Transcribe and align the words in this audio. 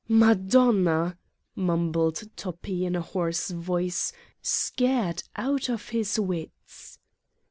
"Madonna!" 0.09 1.15
mumbled 1.55 2.23
Toppi 2.35 2.85
in 2.87 2.95
a 2.95 3.01
hoarse 3.03 3.51
voice, 3.51 4.11
scared 4.41 5.21
out 5.35 5.69
of 5.69 5.89
his 5.89 6.19
wits. 6.19 6.97